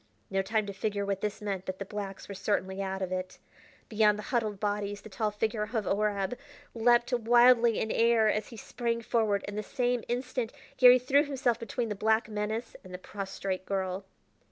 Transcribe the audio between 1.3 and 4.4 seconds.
meant, but the blacks were certainly out of it. Beyond the